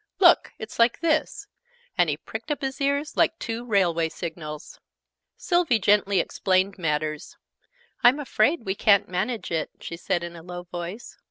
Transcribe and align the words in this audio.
"Look! 0.17 0.53
It's 0.57 0.79
like 0.79 1.01
this!" 1.01 1.45
And 1.95 2.09
he 2.09 2.17
pricked 2.17 2.49
up 2.49 2.61
his 2.63 2.81
ears 2.81 3.15
like 3.15 3.37
two 3.37 3.63
railway 3.63 4.09
signals. 4.09 4.79
Sylvie 5.37 5.77
gently 5.77 6.19
explained 6.19 6.79
matters. 6.79 7.37
"I'm 8.03 8.19
afraid 8.19 8.65
we 8.65 8.73
ca'n't 8.73 9.07
manage 9.09 9.51
it," 9.51 9.69
she 9.79 9.97
said 9.97 10.23
in 10.23 10.35
a 10.35 10.41
low 10.41 10.63
voice. 10.63 11.19